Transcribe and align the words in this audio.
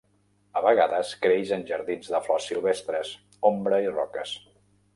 A 0.59 0.61
vegades 0.65 1.11
creix 1.25 1.51
en 1.59 1.65
jardins 1.67 2.09
de 2.15 2.23
flors 2.29 2.49
silvestres, 2.53 3.13
ombra 3.53 3.83
i 3.87 3.95
roques. 3.95 4.35